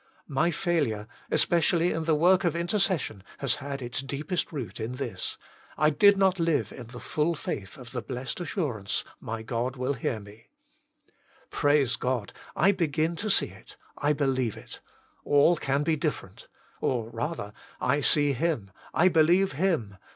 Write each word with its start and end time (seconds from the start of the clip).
My 0.27 0.49
failure, 0.49 1.07
especi 1.31 1.73
ally 1.73 1.85
in 1.95 2.05
the 2.05 2.15
work 2.15 2.43
of 2.43 2.55
intercession, 2.55 3.21
has 3.37 3.57
had 3.57 3.83
its 3.83 4.01
deepest 4.01 4.51
root 4.51 4.79
in 4.79 4.93
this 4.93 5.37
I 5.77 5.91
did 5.91 6.17
not 6.17 6.39
live 6.39 6.71
in 6.73 6.87
the 6.87 6.99
full 6.99 7.35
faith 7.35 7.77
of 7.77 7.91
the 7.91 8.01
blessed 8.01 8.39
assurance," 8.39 9.03
My 9.31 9.43
God 9.43 9.75
will 9.75 9.93
hear 9.93 10.19
me 10.19 10.45
I" 10.45 11.09
Praise 11.51 11.97
God! 11.97 12.33
I 12.55 12.71
begin 12.71 13.15
to 13.17 13.29
see 13.29 13.49
it 13.51 13.77
I 13.95 14.11
believe 14.11 14.57
it. 14.57 14.79
All 15.23 15.55
can 15.55 15.83
be 15.83 15.95
different. 15.95 16.47
Or, 16.79 17.07
rather, 17.11 17.53
I 17.79 17.99
see 17.99 18.33
Him, 18.33 18.71
I 18.95 19.07
believe 19.07 19.51
Him. 19.51 19.97